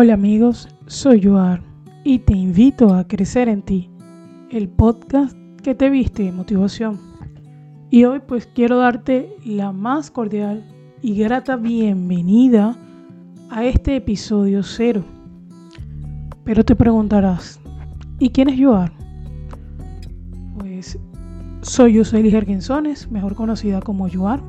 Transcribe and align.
Hola 0.00 0.14
amigos, 0.14 0.68
soy 0.86 1.20
Joar 1.20 1.60
y 2.04 2.20
te 2.20 2.32
invito 2.32 2.94
a 2.94 3.08
crecer 3.08 3.48
en 3.48 3.62
ti, 3.62 3.90
el 4.48 4.68
podcast 4.68 5.36
que 5.64 5.74
te 5.74 5.90
viste 5.90 6.22
de 6.22 6.30
motivación. 6.30 7.00
Y 7.90 8.04
hoy 8.04 8.20
pues 8.20 8.46
quiero 8.46 8.78
darte 8.78 9.34
la 9.44 9.72
más 9.72 10.12
cordial 10.12 10.64
y 11.02 11.16
grata 11.16 11.56
bienvenida 11.56 12.76
a 13.50 13.64
este 13.64 13.96
episodio 13.96 14.62
cero. 14.62 15.02
Pero 16.44 16.64
te 16.64 16.76
preguntarás, 16.76 17.58
¿y 18.20 18.30
quién 18.30 18.50
es 18.50 18.60
Joar? 18.64 18.92
Pues 20.60 20.96
soy 21.62 21.94
Yuseli 21.94 22.30
Gergensones, 22.30 23.10
mejor 23.10 23.34
conocida 23.34 23.80
como 23.80 24.08
Joar, 24.08 24.40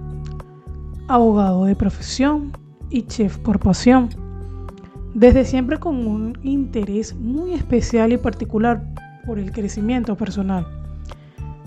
abogado 1.07 1.65
de 1.65 1.75
profesión 1.75 2.51
y 2.91 3.01
chef 3.07 3.39
por 3.39 3.57
pasión 3.57 4.28
desde 5.19 5.43
siempre 5.43 5.79
con 5.79 6.07
un 6.07 6.39
interés 6.43 7.13
muy 7.13 7.51
especial 7.51 8.13
y 8.13 8.17
particular 8.17 8.81
por 9.25 9.37
el 9.37 9.51
crecimiento 9.51 10.15
personal. 10.15 10.65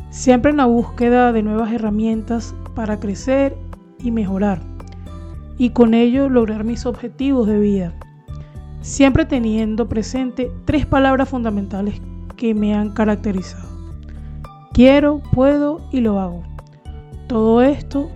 Siempre 0.09 0.53
en 0.53 0.57
la 0.57 0.65
búsqueda 0.65 1.33
de 1.33 1.43
nuevas 1.43 1.71
herramientas 1.71 2.55
para 2.75 2.99
crecer 2.99 3.55
y 3.99 4.11
mejorar 4.11 4.63
y 5.59 5.69
con 5.71 5.93
ello 5.93 6.31
lograr 6.31 6.65
mis 6.65 6.87
objetivos 6.87 7.47
de 7.47 7.61
vida. 7.61 7.93
Siempre 8.81 9.27
teniendo 9.27 9.87
presente 9.87 10.51
tres 10.65 10.87
palabras 10.87 11.29
fundamentales 11.29 12.01
que 12.39 12.55
me 12.55 12.75
han 12.75 12.95
caracterizado. 12.95 13.69
Quiero, 14.73 15.21
puedo 15.35 15.87
y 15.93 16.01
lo 16.01 16.19
hago. 16.19 16.43
Todo 17.27 17.61
esto 17.61 18.09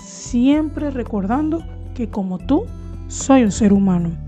siempre 0.00 0.92
recordando 0.92 1.64
que 1.96 2.08
como 2.08 2.38
tú, 2.38 2.64
soy 3.08 3.42
un 3.42 3.50
ser 3.50 3.72
humano. 3.72 4.27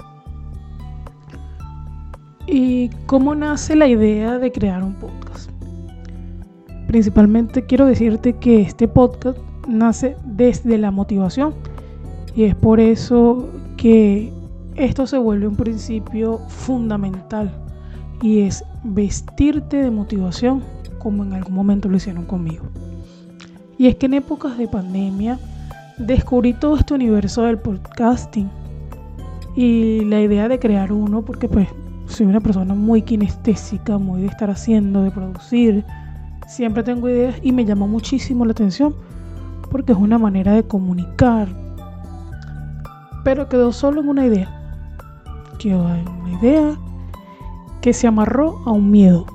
¿Y 2.47 2.89
cómo 3.07 3.35
nace 3.35 3.77
la 3.77 3.87
idea 3.87 4.39
de 4.39 4.51
crear 4.51 4.83
un 4.83 4.95
podcast? 4.95 5.51
Principalmente 6.87 7.67
quiero 7.67 7.87
decirte 7.87 8.33
que 8.35 8.63
este 8.63 8.89
podcast 8.89 9.39
nace 9.69 10.17
desde 10.25 10.79
la 10.79 10.91
motivación 10.91 11.55
y 12.35 12.45
es 12.45 12.55
por 12.55 12.81
eso 12.81 13.49
que 13.77 14.33
esto 14.75 15.07
se 15.07 15.19
vuelve 15.19 15.47
un 15.47 15.57
principio 15.57 16.39
fundamental 16.49 17.53
y 18.23 18.41
es 18.41 18.65
vestirte 18.83 19.77
de 19.77 19.91
motivación 19.91 20.63
como 20.99 21.25
en 21.25 21.35
algún 21.35 21.55
momento 21.55 21.89
lo 21.89 21.97
hicieron 21.97 22.25
conmigo. 22.25 22.65
Y 23.79 23.87
es 23.87 23.97
que 23.97 24.07
en 24.07 24.15
épocas 24.15 24.59
de 24.59 24.69
pandemia 24.69 25.39
descubrí 25.99 26.55
todo 26.55 26.77
este 26.77 26.95
universo 26.95 27.43
del 27.43 27.59
podcasting 27.59 28.51
y 29.55 30.05
la 30.05 30.21
idea 30.21 30.49
de 30.49 30.59
crear 30.59 30.93
uno 30.93 31.23
porque 31.23 31.49
pues 31.49 31.69
soy 32.11 32.27
una 32.27 32.41
persona 32.41 32.75
muy 32.75 33.03
kinestésica, 33.03 33.97
muy 33.99 34.23
de 34.23 34.27
estar 34.27 34.51
haciendo, 34.51 35.03
de 35.03 35.11
producir. 35.11 35.85
Siempre 36.47 36.83
tengo 36.83 37.09
ideas 37.09 37.37
y 37.43 37.53
me 37.53 37.65
llama 37.65 37.87
muchísimo 37.87 38.45
la 38.45 38.53
atención 38.53 38.95
porque 39.71 39.93
es 39.93 39.99
una 39.99 40.19
manera 40.19 40.53
de 40.53 40.65
comunicar. 40.65 41.49
Pero 43.25 43.49
quedó 43.49 43.73
solo 43.73 44.01
en 44.01 44.09
una 44.09 44.27
idea. 44.27 44.49
Quedó 45.59 45.89
en 45.95 46.09
una 46.09 46.33
idea 46.41 46.79
que 47.81 47.93
se 47.93 48.07
amarró 48.07 48.61
a 48.67 48.73
un 48.73 48.91
miedo. 48.91 49.27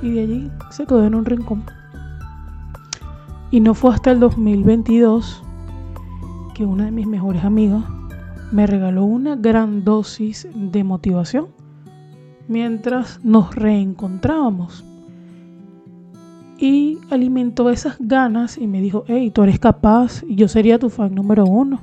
Y 0.00 0.12
de 0.12 0.20
allí 0.22 0.50
se 0.70 0.86
quedó 0.86 1.04
en 1.04 1.14
un 1.14 1.26
rincón. 1.26 1.64
Y 3.50 3.60
no 3.60 3.74
fue 3.74 3.94
hasta 3.94 4.10
el 4.10 4.20
2022 4.20 5.42
que 6.54 6.64
una 6.64 6.86
de 6.86 6.90
mis 6.90 7.06
mejores 7.06 7.44
amigas 7.44 7.84
me 8.52 8.66
regaló 8.66 9.04
una 9.04 9.36
gran 9.36 9.84
dosis 9.84 10.48
de 10.54 10.84
motivación 10.84 11.48
mientras 12.48 13.22
nos 13.24 13.54
reencontrábamos. 13.54 14.84
Y 16.58 16.98
alimentó 17.10 17.70
esas 17.70 17.96
ganas 18.00 18.58
y 18.58 18.66
me 18.66 18.80
dijo, 18.80 19.04
hey, 19.06 19.30
tú 19.30 19.42
eres 19.42 19.60
capaz 19.60 20.24
yo 20.28 20.48
sería 20.48 20.78
tu 20.78 20.90
fan 20.90 21.14
número 21.14 21.44
uno. 21.44 21.80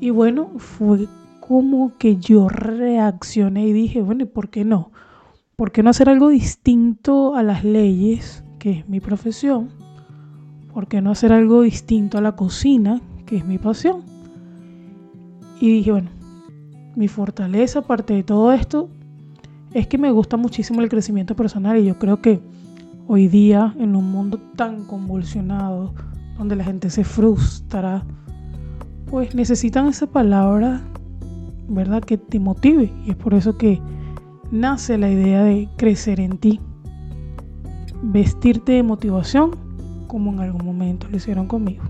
Y 0.00 0.10
bueno, 0.10 0.50
fue 0.58 1.08
como 1.40 1.96
que 1.96 2.16
yo 2.16 2.48
reaccioné 2.48 3.66
y 3.68 3.72
dije, 3.72 4.02
bueno, 4.02 4.24
¿y 4.24 4.26
por 4.26 4.50
qué 4.50 4.64
no? 4.64 4.90
¿Por 5.56 5.72
qué 5.72 5.82
no 5.82 5.90
hacer 5.90 6.10
algo 6.10 6.28
distinto 6.28 7.36
a 7.36 7.42
las 7.42 7.64
leyes, 7.64 8.44
que 8.58 8.72
es 8.72 8.88
mi 8.88 9.00
profesión? 9.00 9.70
¿Por 10.74 10.88
qué 10.88 11.00
no 11.00 11.10
hacer 11.10 11.32
algo 11.32 11.62
distinto 11.62 12.18
a 12.18 12.20
la 12.20 12.32
cocina, 12.32 13.00
que 13.24 13.36
es 13.36 13.46
mi 13.46 13.58
pasión? 13.58 14.13
Y 15.64 15.70
dije, 15.70 15.92
bueno, 15.92 16.10
mi 16.94 17.08
fortaleza, 17.08 17.78
aparte 17.78 18.12
de 18.12 18.22
todo 18.22 18.52
esto, 18.52 18.90
es 19.72 19.86
que 19.86 19.96
me 19.96 20.10
gusta 20.10 20.36
muchísimo 20.36 20.82
el 20.82 20.90
crecimiento 20.90 21.34
personal 21.34 21.78
y 21.78 21.86
yo 21.86 21.98
creo 21.98 22.20
que 22.20 22.38
hoy 23.06 23.28
día, 23.28 23.74
en 23.78 23.96
un 23.96 24.12
mundo 24.12 24.38
tan 24.56 24.84
convulsionado, 24.84 25.94
donde 26.36 26.54
la 26.54 26.64
gente 26.64 26.90
se 26.90 27.02
frustra, 27.02 28.04
pues 29.06 29.34
necesitan 29.34 29.86
esa 29.86 30.06
palabra, 30.06 30.82
¿verdad? 31.66 32.02
Que 32.04 32.18
te 32.18 32.38
motive. 32.38 32.92
Y 33.06 33.12
es 33.12 33.16
por 33.16 33.32
eso 33.32 33.56
que 33.56 33.80
nace 34.50 34.98
la 34.98 35.10
idea 35.10 35.44
de 35.44 35.70
crecer 35.78 36.20
en 36.20 36.36
ti. 36.36 36.60
Vestirte 38.02 38.72
de 38.72 38.82
motivación 38.82 39.52
como 40.08 40.30
en 40.30 40.40
algún 40.40 40.66
momento 40.66 41.08
lo 41.08 41.16
hicieron 41.16 41.46
conmigo. 41.46 41.84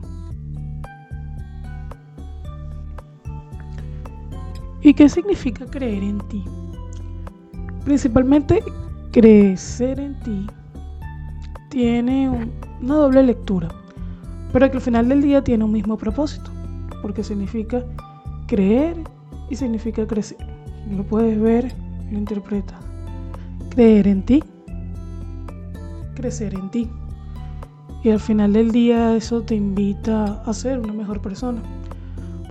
¿Y 4.85 4.93
qué 4.93 5.09
significa 5.09 5.65
creer 5.65 6.03
en 6.03 6.19
ti? 6.29 6.45
Principalmente 7.87 8.63
crecer 9.13 9.99
en 9.99 10.21
ti 10.21 10.47
tiene 11.71 12.29
una 12.83 12.95
doble 12.95 13.23
lectura, 13.23 13.69
pero 14.53 14.71
que 14.71 14.77
al 14.77 14.83
final 14.83 15.09
del 15.09 15.23
día 15.23 15.43
tiene 15.43 15.65
un 15.65 15.73
mismo 15.73 15.97
propósito, 15.97 16.51
porque 17.01 17.25
significa 17.25 17.83
creer 18.47 18.97
y 19.49 19.57
significa 19.57 20.07
crecer. 20.07 20.37
Lo 20.95 21.03
puedes 21.03 21.41
ver 21.41 21.73
lo 22.11 22.19
interpretas. 22.19 22.79
Creer 23.71 24.07
en 24.07 24.23
ti, 24.23 24.45
crecer 26.15 26.55
en 26.55 26.71
ti. 26.71 26.91
Y 28.03 28.11
al 28.11 28.21
final 28.21 28.53
del 28.53 28.71
día 28.71 29.17
eso 29.17 29.41
te 29.43 29.55
invita 29.55 30.43
a 30.43 30.53
ser 30.53 30.79
una 30.79 30.93
mejor 30.93 31.23
persona. 31.23 31.63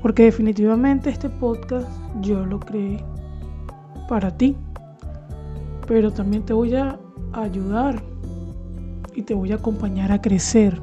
Porque 0.02 0.24
definitivamente 0.24 1.10
este 1.10 1.30
podcast 1.30 1.88
yo 2.24 2.46
lo 2.46 2.60
creé 2.60 3.04
para 4.08 4.36
ti. 4.36 4.56
Pero 5.88 6.12
también 6.12 6.44
te 6.44 6.54
voy 6.54 6.76
a 6.76 6.98
ayudar 7.34 8.02
y 9.14 9.22
te 9.22 9.34
voy 9.34 9.52
a 9.52 9.56
acompañar 9.56 10.12
a 10.12 10.22
crecer 10.22 10.80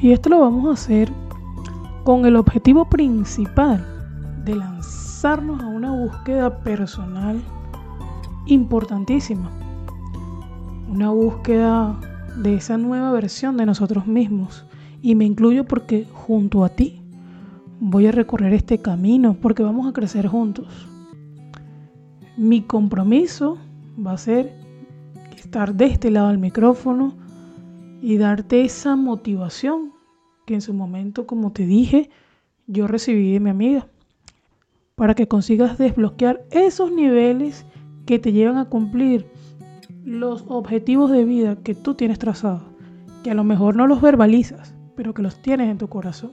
Y 0.00 0.12
esto 0.12 0.28
lo 0.28 0.40
vamos 0.40 0.66
a 0.68 0.72
hacer 0.72 1.12
con 2.04 2.24
el 2.24 2.36
objetivo 2.36 2.88
principal 2.88 3.84
de 4.44 4.54
lanzarnos 4.54 5.60
a 5.60 5.66
una 5.66 5.90
búsqueda 5.90 6.60
personal 6.60 7.42
importantísima. 8.46 9.50
Una 10.88 11.10
búsqueda 11.10 11.98
de 12.36 12.54
esa 12.54 12.78
nueva 12.78 13.10
versión 13.10 13.56
de 13.56 13.66
nosotros 13.66 14.06
mismos. 14.06 14.64
Y 15.02 15.16
me 15.16 15.24
incluyo 15.24 15.64
porque 15.64 16.06
junto 16.12 16.64
a 16.64 16.68
ti 16.68 17.02
voy 17.80 18.06
a 18.06 18.12
recorrer 18.12 18.52
este 18.54 18.78
camino 18.78 19.36
porque 19.40 19.64
vamos 19.64 19.88
a 19.88 19.92
crecer 19.92 20.28
juntos. 20.28 20.88
Mi 22.36 22.62
compromiso 22.62 23.58
va 24.04 24.12
a 24.12 24.18
ser 24.18 24.52
estar 25.36 25.74
de 25.74 25.86
este 25.86 26.10
lado 26.12 26.28
del 26.28 26.38
micrófono 26.38 27.14
y 28.00 28.16
darte 28.16 28.64
esa 28.64 28.96
motivación 28.96 29.92
que 30.46 30.54
en 30.54 30.60
su 30.60 30.72
momento, 30.72 31.26
como 31.26 31.52
te 31.52 31.66
dije, 31.66 32.10
yo 32.66 32.86
recibí 32.86 33.32
de 33.32 33.40
mi 33.40 33.50
amiga, 33.50 33.86
para 34.94 35.14
que 35.14 35.28
consigas 35.28 35.78
desbloquear 35.78 36.44
esos 36.50 36.90
niveles 36.92 37.66
que 38.06 38.18
te 38.18 38.32
llevan 38.32 38.58
a 38.58 38.66
cumplir 38.66 39.26
los 40.04 40.44
objetivos 40.48 41.10
de 41.10 41.24
vida 41.24 41.56
que 41.56 41.74
tú 41.74 41.94
tienes 41.94 42.18
trazados, 42.18 42.62
que 43.22 43.30
a 43.30 43.34
lo 43.34 43.44
mejor 43.44 43.76
no 43.76 43.86
los 43.86 44.00
verbalizas, 44.00 44.74
pero 44.96 45.12
que 45.12 45.22
los 45.22 45.40
tienes 45.42 45.68
en 45.68 45.78
tu 45.78 45.88
corazón. 45.88 46.30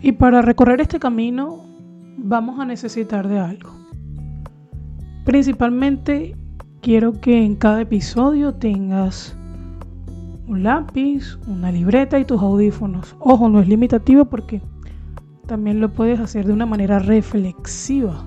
Y 0.00 0.12
para 0.12 0.42
recorrer 0.42 0.80
este 0.80 0.98
camino 0.98 1.64
vamos 2.16 2.58
a 2.60 2.64
necesitar 2.64 3.28
de 3.28 3.38
algo. 3.38 3.70
Principalmente 5.24 6.34
quiero 6.80 7.20
que 7.20 7.44
en 7.44 7.56
cada 7.56 7.82
episodio 7.82 8.54
tengas 8.54 9.36
un 10.46 10.62
lápiz, 10.62 11.38
una 11.46 11.70
libreta 11.70 12.18
y 12.18 12.24
tus 12.24 12.40
audífonos. 12.40 13.16
Ojo, 13.18 13.48
no 13.48 13.60
es 13.60 13.68
limitativo 13.68 14.24
porque 14.24 14.62
también 15.46 15.80
lo 15.80 15.90
puedes 15.90 16.20
hacer 16.20 16.46
de 16.46 16.52
una 16.52 16.66
manera 16.66 16.98
reflexiva. 16.98 18.24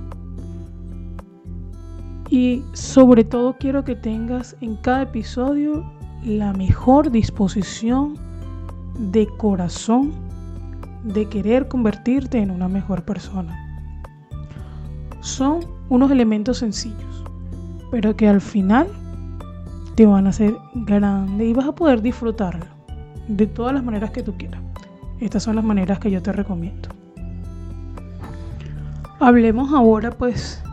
Y 2.29 2.63
sobre 2.73 3.23
todo 3.23 3.57
quiero 3.59 3.83
que 3.83 3.95
tengas 3.95 4.55
en 4.61 4.75
cada 4.77 5.03
episodio 5.03 5.83
la 6.23 6.53
mejor 6.53 7.11
disposición 7.11 8.15
de 9.11 9.27
corazón 9.37 10.11
de 11.03 11.25
querer 11.27 11.67
convertirte 11.67 12.37
en 12.37 12.51
una 12.51 12.67
mejor 12.67 13.03
persona. 13.03 13.57
Son 15.19 15.59
unos 15.89 16.11
elementos 16.11 16.59
sencillos, 16.59 17.23
pero 17.91 18.15
que 18.15 18.27
al 18.27 18.41
final 18.41 18.87
te 19.95 20.05
van 20.05 20.25
a 20.25 20.29
hacer 20.29 20.55
grande 20.73 21.45
y 21.45 21.53
vas 21.53 21.67
a 21.67 21.73
poder 21.73 22.01
disfrutarlo 22.01 22.65
de 23.27 23.45
todas 23.45 23.73
las 23.73 23.83
maneras 23.83 24.11
que 24.11 24.23
tú 24.23 24.33
quieras. 24.37 24.61
Estas 25.19 25.43
son 25.43 25.55
las 25.55 25.65
maneras 25.65 25.99
que 25.99 26.09
yo 26.09 26.21
te 26.21 26.31
recomiendo. 26.31 26.89
Hablemos 29.19 29.71
ahora 29.71 30.09
pues 30.11 30.63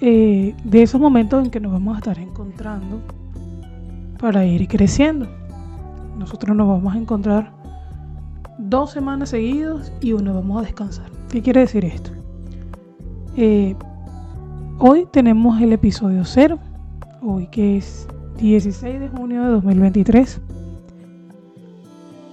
eh, 0.00 0.54
de 0.62 0.82
esos 0.82 1.00
momentos 1.00 1.44
en 1.44 1.50
que 1.50 1.58
nos 1.58 1.72
vamos 1.72 1.96
a 1.96 1.98
estar 1.98 2.18
encontrando 2.18 3.00
para 4.20 4.44
ir 4.44 4.68
creciendo. 4.68 5.26
Nosotros 6.16 6.56
nos 6.56 6.68
vamos 6.68 6.94
a 6.94 6.98
encontrar 6.98 7.52
dos 8.58 8.92
semanas 8.92 9.30
seguidos 9.30 9.90
y 10.00 10.12
uno 10.12 10.34
vamos 10.34 10.62
a 10.62 10.66
descansar. 10.66 11.10
¿Qué 11.30 11.42
quiere 11.42 11.60
decir 11.60 11.84
esto? 11.84 12.10
Eh, 13.36 13.74
hoy 14.80 15.06
tenemos 15.10 15.60
el 15.60 15.74
episodio 15.74 16.24
0, 16.24 16.58
hoy 17.22 17.46
que 17.48 17.76
es 17.76 18.08
16 18.38 18.98
de 18.98 19.08
junio 19.08 19.42
de 19.42 19.48
2023. 19.50 20.40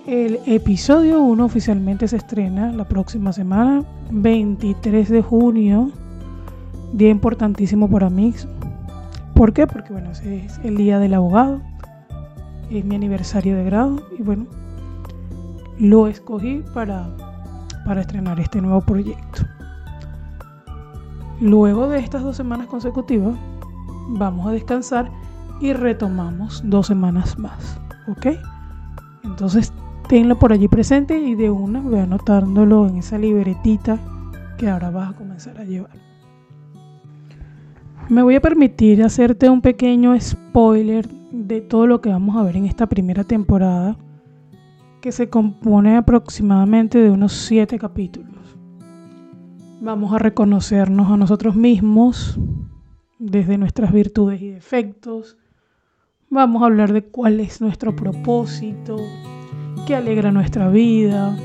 El 0.08 0.40
episodio 0.46 1.20
1 1.20 1.44
oficialmente 1.44 2.08
se 2.08 2.16
estrena 2.16 2.72
la 2.72 2.86
próxima 2.86 3.34
semana, 3.34 3.84
23 4.12 5.10
de 5.10 5.22
junio 5.22 5.92
día 6.94 7.10
importantísimo 7.10 7.90
para 7.90 8.10
mí. 8.10 8.34
¿Por 9.34 9.52
qué? 9.52 9.68
Porque 9.68 9.92
bueno, 9.92 10.12
ese 10.12 10.46
es 10.46 10.58
el 10.64 10.78
día 10.78 11.00
del 11.00 11.16
abogado, 11.16 11.62
es 12.72 12.86
mi 12.86 12.96
aniversario 12.96 13.58
de 13.58 13.66
grado 13.66 14.02
y 14.18 14.24
bueno, 14.24 14.48
lo 15.80 16.08
escogí 16.08 16.64
para, 16.74 17.10
para 17.86 18.02
estrenar 18.02 18.40
este 18.40 18.62
nuevo 18.62 18.80
proyecto. 18.80 19.44
Luego 21.40 21.88
de 21.88 22.00
estas 22.00 22.24
dos 22.24 22.36
semanas 22.36 22.68
consecutivas, 22.68 23.36
vamos 24.10 24.48
a 24.48 24.52
descansar 24.52 25.12
y 25.60 25.74
retomamos 25.74 26.62
dos 26.66 26.88
semanas 26.88 27.38
más. 27.38 27.80
¿Ok? 28.08 28.28
Entonces, 29.24 29.74
tenlo 30.08 30.40
por 30.40 30.52
allí 30.52 30.68
presente 30.68 31.20
y 31.20 31.36
de 31.36 31.50
una 31.50 31.82
voy 31.82 32.00
anotándolo 32.00 32.88
en 32.88 32.98
esa 32.98 33.18
libretita 33.18 34.00
que 34.58 34.70
ahora 34.70 34.90
vas 34.90 35.12
a 35.12 35.18
comenzar 35.18 35.60
a 35.60 35.64
llevar. 35.64 35.92
Me 38.10 38.24
voy 38.24 38.36
a 38.36 38.42
permitir 38.42 39.04
hacerte 39.04 39.50
un 39.50 39.62
pequeño 39.62 40.20
spoiler 40.20 41.08
de 41.32 41.62
todo 41.62 41.88
lo 41.88 42.02
que 42.02 42.10
vamos 42.10 42.36
a 42.38 42.44
ver 42.44 42.56
en 42.56 42.66
esta 42.66 42.88
primera 42.88 43.26
temporada, 43.26 43.98
que 45.02 45.12
se 45.12 45.30
compone 45.30 45.98
aproximadamente 45.98 47.00
de 47.00 47.12
unos 47.12 47.34
siete 47.34 47.78
capítulos. 47.78 48.37
Vamos 49.80 50.12
a 50.12 50.18
reconocernos 50.18 51.12
a 51.12 51.18
nosotros 51.18 51.56
mismos 51.56 52.40
desde 53.20 53.60
nuestras 53.60 53.94
virtudes 53.94 54.42
y 54.42 54.50
defectos. 54.50 55.38
Vamos 56.32 56.64
a 56.64 56.66
hablar 56.66 56.94
de 56.94 57.04
cuál 57.04 57.40
es 57.40 57.62
nuestro 57.62 57.96
propósito, 57.96 58.98
qué 59.86 59.96
alegra 59.96 60.32
nuestra 60.32 60.68
vida, 60.70 61.38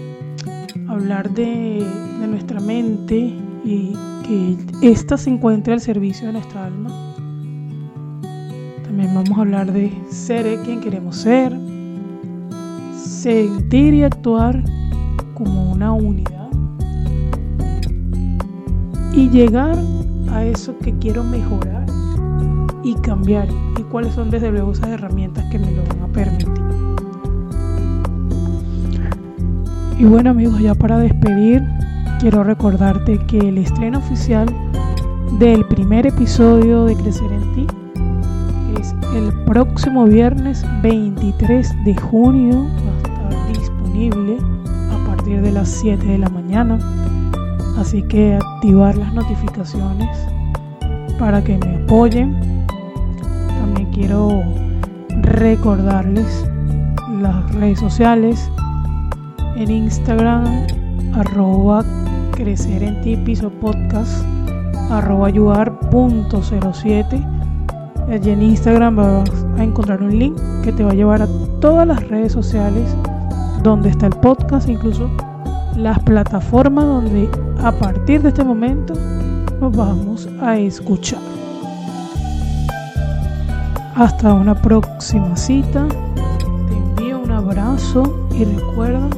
hablar 0.88 1.31
de, 1.31 1.87
nuestra 2.26 2.58
mente 2.61 3.19
y 3.64 3.93
que 4.26 4.56
ésta 4.81 5.19
se 5.19 5.28
encuentre 5.28 5.75
al 5.75 5.81
servicio 5.82 6.26
de 6.28 6.32
nuestra 6.32 6.64
alma. 6.64 6.88
También 8.82 9.14
vamos 9.14 9.37
a 9.37 9.43
hablar 9.43 9.70
de 9.70 9.93
ser 10.08 10.58
quien 10.64 10.81
queremos 10.81 11.17
ser, 11.17 11.52
sentir 12.94 13.93
y 13.93 14.05
actuar 14.05 14.64
como 15.35 15.70
una 15.70 15.93
unidad 15.93 16.41
y 19.14 19.29
llegar 19.29 19.76
a 20.31 20.44
eso 20.44 20.76
que 20.79 20.97
quiero 20.99 21.23
mejorar 21.23 21.87
y 22.82 22.94
cambiar 22.97 23.49
y 23.79 23.82
cuáles 23.82 24.14
son 24.14 24.31
desde 24.31 24.50
luego 24.50 24.73
esas 24.73 24.88
herramientas 24.88 25.44
que 25.50 25.59
me 25.59 25.70
lo 25.70 25.82
van 25.85 26.03
a 26.03 26.06
permitir. 26.09 26.49
Y 29.99 30.05
bueno 30.05 30.31
amigos, 30.31 30.59
ya 30.61 30.75
para 30.75 30.99
despedir, 30.99 31.62
quiero 32.19 32.43
recordarte 32.43 33.19
que 33.26 33.38
el 33.38 33.59
estreno 33.59 33.99
oficial 33.99 34.47
del 35.38 35.64
primer 35.67 36.06
episodio 36.06 36.85
de 36.87 36.97
Crecer 36.97 37.31
en 37.31 37.55
ti 37.55 37.67
es 38.81 38.94
el 39.14 39.32
próximo 39.44 40.06
viernes 40.06 40.64
23 40.82 41.85
de 41.85 41.94
junio. 41.97 42.67
Va 42.87 42.93
a 42.93 43.29
estar 43.29 43.49
disponible 43.49 44.38
a 44.91 45.06
partir 45.06 45.43
de 45.43 45.53
las 45.53 45.69
7 45.69 46.05
de 46.05 46.19
la 46.19 46.29
mañana. 46.31 46.79
Así 47.82 48.02
que 48.05 48.37
activar 48.37 48.96
las 48.96 49.12
notificaciones 49.12 50.08
para 51.19 51.43
que 51.43 51.58
me 51.58 51.82
apoyen. 51.82 52.64
También 53.58 53.90
quiero 53.90 54.44
recordarles 55.23 56.46
las 57.20 57.52
redes 57.56 57.81
sociales 57.81 58.49
en 59.56 59.69
Instagram 59.69 60.44
arroba 61.14 61.84
crecer 62.31 62.84
en 62.84 63.00
ti 63.00 63.17
podcast 63.61 64.25
arroba 64.88 65.26
ayudar.07 65.26 68.12
allí 68.12 68.31
en 68.31 68.43
Instagram 68.43 68.94
vas 68.94 69.44
a 69.58 69.64
encontrar 69.64 70.00
un 70.02 70.17
link 70.17 70.38
que 70.62 70.70
te 70.70 70.85
va 70.85 70.93
a 70.93 70.94
llevar 70.94 71.23
a 71.23 71.28
todas 71.61 71.87
las 71.87 72.09
redes 72.09 72.30
sociales 72.30 72.97
donde 73.64 73.88
está 73.88 74.06
el 74.06 74.14
podcast 74.14 74.68
incluso 74.68 75.11
las 75.76 75.99
plataformas 76.00 76.85
donde 76.85 77.28
a 77.62 77.73
partir 77.73 78.23
de 78.23 78.28
este 78.28 78.45
momento 78.45 78.95
nos 79.61 79.76
vamos 79.76 80.28
a 80.40 80.59
escuchar 80.59 81.21
hasta 83.95 84.35
una 84.35 84.54
próxima 84.54 85.37
cita 85.37 85.87
te 85.88 86.75
envío 86.75 87.21
un 87.21 87.31
abrazo 87.31 88.28
y 88.33 88.45
recuerda 88.45 89.09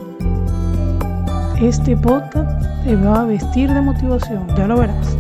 este 1.61 1.97
podcast 1.97 2.65
te 2.85 2.97
va 2.97 3.23
a 3.23 3.25
vestir 3.25 3.73
de 3.73 3.81
motivación, 3.81 4.47
ya 4.57 4.67
lo 4.67 4.77
verás. 4.77 5.17